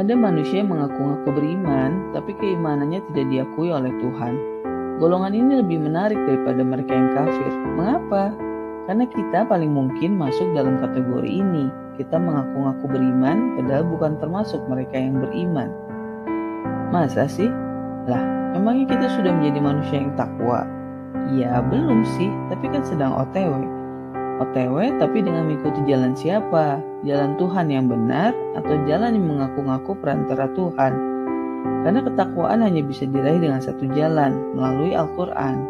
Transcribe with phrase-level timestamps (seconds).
[0.00, 4.32] Ada manusia yang mengaku-ngaku beriman, tapi keimanannya tidak diakui oleh Tuhan.
[4.96, 7.52] Golongan ini lebih menarik daripada mereka yang kafir.
[7.76, 8.32] Mengapa?
[8.88, 11.68] Karena kita paling mungkin masuk dalam kategori ini.
[12.00, 15.68] Kita mengaku-ngaku beriman, padahal bukan termasuk mereka yang beriman.
[16.88, 17.52] Masa sih?
[18.08, 18.24] Lah,
[18.56, 20.64] memangnya kita sudah menjadi manusia yang takwa?
[21.36, 23.68] Ya, belum sih, tapi kan sedang OTW.
[24.40, 26.80] OTW tapi dengan mengikuti jalan siapa?
[27.04, 30.92] Jalan Tuhan yang benar atau jalan yang mengaku-ngaku perantara Tuhan?
[31.84, 35.60] Karena ketakwaan hanya bisa diraih dengan satu jalan, melalui Al-Quran.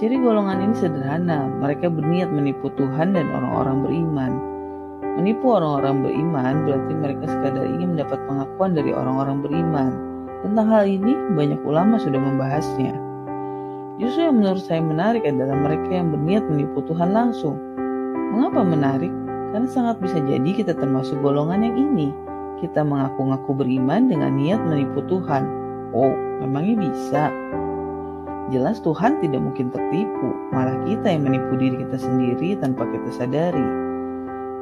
[0.00, 4.32] Ciri golongan ini sederhana, mereka berniat menipu Tuhan dan orang-orang beriman.
[5.20, 9.90] Menipu orang-orang beriman berarti mereka sekadar ingin mendapat pengakuan dari orang-orang beriman.
[10.46, 13.07] Tentang hal ini, banyak ulama sudah membahasnya.
[13.98, 17.58] Justru yang menurut saya menarik adalah mereka yang berniat menipu Tuhan langsung.
[18.30, 19.10] Mengapa menarik?
[19.50, 22.14] Karena sangat bisa jadi kita termasuk golongan yang ini.
[22.62, 25.42] Kita mengaku-ngaku beriman dengan niat menipu Tuhan.
[25.90, 27.34] Oh, memangnya bisa?
[28.54, 33.66] Jelas Tuhan tidak mungkin tertipu, malah kita yang menipu diri kita sendiri tanpa kita sadari.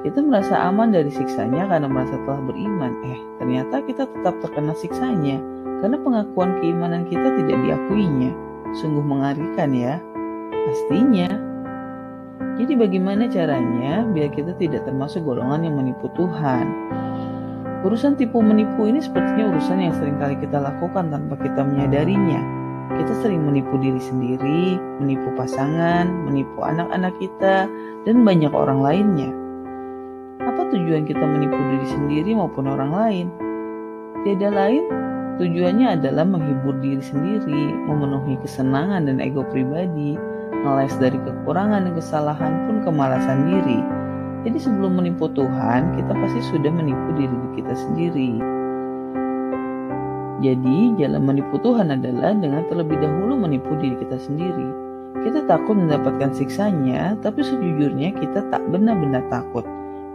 [0.02, 2.94] Kita merasa aman dari siksanya karena merasa telah beriman.
[3.04, 5.38] Eh, ternyata kita tetap terkena siksanya
[5.84, 8.45] karena pengakuan keimanan kita tidak diakuinya.
[8.74, 10.02] Sungguh mengerikan ya.
[10.66, 11.30] Pastinya.
[12.56, 16.66] Jadi bagaimana caranya biar kita tidak termasuk golongan yang menipu Tuhan?
[17.84, 22.40] Urusan tipu menipu ini sepertinya urusan yang sering kali kita lakukan tanpa kita menyadarinya.
[22.96, 27.68] Kita sering menipu diri sendiri, menipu pasangan, menipu anak-anak kita,
[28.08, 29.30] dan banyak orang lainnya.
[30.40, 33.26] Apa tujuan kita menipu diri sendiri maupun orang lain?
[34.24, 34.82] Tiada lain
[35.36, 40.16] Tujuannya adalah menghibur diri sendiri, memenuhi kesenangan dan ego pribadi,
[40.64, 43.80] ngeles dari kekurangan dan kesalahan pun kemalasan diri.
[44.48, 48.40] Jadi sebelum menipu Tuhan, kita pasti sudah menipu diri kita sendiri.
[50.40, 54.68] Jadi jalan menipu Tuhan adalah dengan terlebih dahulu menipu diri kita sendiri.
[55.20, 59.68] Kita takut mendapatkan siksanya, tapi sejujurnya kita tak benar-benar takut.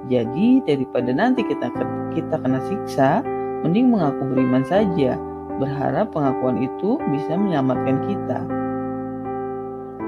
[0.09, 1.69] Jadi daripada nanti kita
[2.15, 3.21] kita kena siksa,
[3.61, 5.17] Mending mengaku beriman saja,
[5.61, 8.39] berharap pengakuan itu bisa menyelamatkan kita.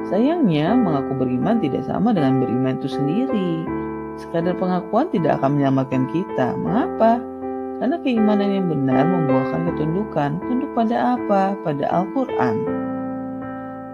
[0.09, 3.63] Sayangnya, mengaku beriman tidak sama dengan beriman itu sendiri.
[4.17, 6.57] Sekadar pengakuan tidak akan menyelamatkan kita.
[6.57, 7.21] Mengapa?
[7.81, 10.37] Karena keimanan yang benar membuahkan ketundukan.
[10.43, 11.57] Tunduk pada apa?
[11.61, 12.55] Pada Al-Quran.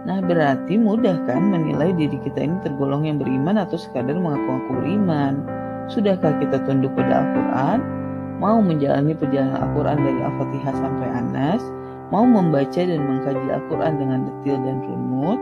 [0.07, 5.43] Nah berarti mudah kan menilai diri kita ini tergolong yang beriman atau sekadar mengaku-ngaku beriman.
[5.91, 7.98] Sudahkah kita tunduk pada Al-Quran?
[8.39, 11.61] Mau menjalani perjalanan Al-Quran dari Al-Fatihah sampai Anas,
[12.09, 15.39] mau membaca dan mengkaji Al-Quran dengan detail dan runut,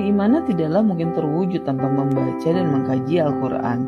[0.00, 3.78] keimanan tidaklah mungkin terwujud tanpa membaca dan mengkaji Al-Quran.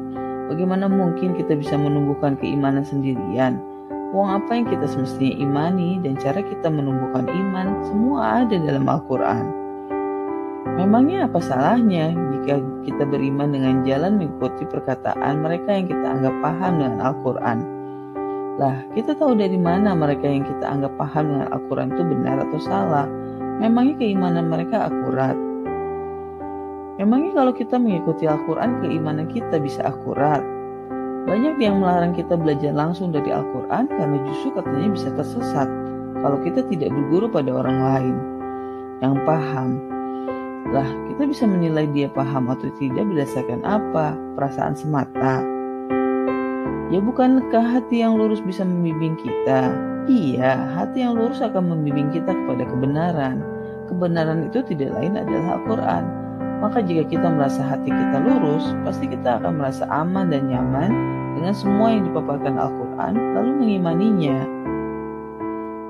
[0.53, 3.57] Bagaimana mungkin kita bisa menumbuhkan keimanan sendirian?
[4.13, 9.45] Uang apa yang kita semestinya imani dan cara kita menumbuhkan iman semua ada dalam Al-Quran.
[10.77, 16.73] Memangnya apa salahnya jika kita beriman dengan jalan mengikuti perkataan mereka yang kita anggap paham
[16.83, 17.59] dengan Al-Quran?
[18.59, 22.59] Lah, kita tahu dari mana mereka yang kita anggap paham dengan Al-Quran itu benar atau
[22.59, 23.07] salah?
[23.63, 25.39] Memangnya keimanan mereka akurat?
[26.99, 30.43] Memangnya kalau kita mengikuti Al-Quran, keimanan kita bisa akurat?
[31.23, 35.71] Banyak yang melarang kita belajar langsung dari Al-Quran karena justru katanya bisa tersesat
[36.19, 38.17] kalau kita tidak berguru pada orang lain
[38.99, 39.79] yang paham
[40.71, 44.15] lah, kita bisa menilai dia paham atau tidak berdasarkan apa?
[44.39, 45.43] Perasaan semata.
[46.93, 49.73] Ya bukankah hati yang lurus bisa membimbing kita?
[50.07, 53.41] Iya, hati yang lurus akan membimbing kita kepada kebenaran.
[53.89, 56.05] Kebenaran itu tidak lain adalah Al-Quran.
[56.63, 60.91] Maka jika kita merasa hati kita lurus, pasti kita akan merasa aman dan nyaman
[61.35, 64.39] dengan semua yang dipaparkan Al-Quran, lalu mengimaninya.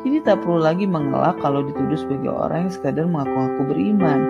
[0.02, 4.20] Jadi tak perlu lagi mengelak kalau dituduh sebagai orang yang sekadar mengaku-ngaku beriman.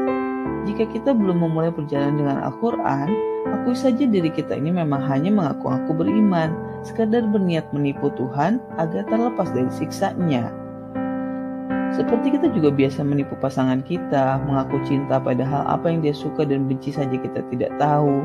[0.63, 3.09] Jika kita belum memulai perjalanan dengan Al-Quran,
[3.51, 6.55] akui saja diri kita ini memang hanya mengaku-ngaku beriman,
[6.87, 10.55] sekadar berniat menipu Tuhan agar terlepas dari siksanya.
[11.93, 16.65] Seperti kita juga biasa menipu pasangan kita, mengaku cinta padahal apa yang dia suka dan
[16.65, 18.25] benci saja kita tidak tahu,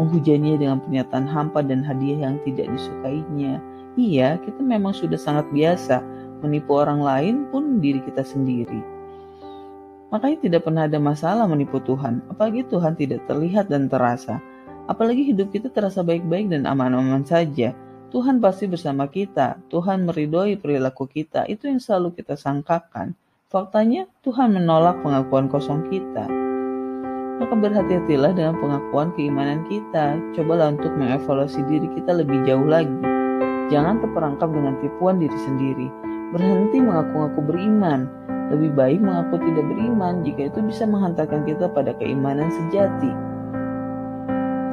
[0.00, 3.62] menghujaninya dengan pernyataan hampa dan hadiah yang tidak disukainya.
[3.94, 6.02] Iya, kita memang sudah sangat biasa
[6.42, 8.93] menipu orang lain pun diri kita sendiri.
[10.14, 14.38] Makanya tidak pernah ada masalah menipu Tuhan, apalagi Tuhan tidak terlihat dan terasa.
[14.86, 17.74] Apalagi hidup kita terasa baik-baik dan aman-aman saja.
[18.14, 23.18] Tuhan pasti bersama kita, Tuhan meridhoi perilaku kita, itu yang selalu kita sangkakan.
[23.50, 26.30] Faktanya, Tuhan menolak pengakuan kosong kita.
[27.42, 30.14] Maka berhati-hatilah dengan pengakuan keimanan kita.
[30.38, 32.94] Cobalah untuk mengevaluasi diri kita lebih jauh lagi.
[33.66, 35.90] Jangan terperangkap dengan tipuan diri sendiri.
[36.30, 38.06] Berhenti mengaku-ngaku beriman.
[38.52, 43.12] Lebih baik mengaku tidak beriman jika itu bisa menghantarkan kita pada keimanan sejati.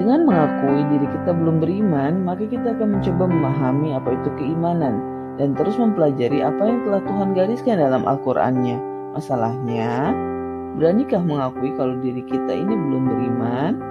[0.01, 4.97] Dengan mengakui diri kita belum beriman, maka kita akan mencoba memahami apa itu keimanan
[5.37, 8.81] dan terus mempelajari apa yang telah Tuhan gariskan dalam Al-Qur'annya.
[9.13, 10.15] Masalahnya,
[10.79, 13.90] beranikah mengakui kalau diri kita ini belum beriman?